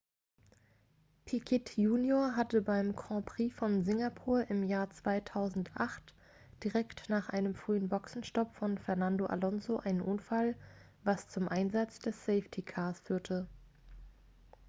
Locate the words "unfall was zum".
10.01-11.47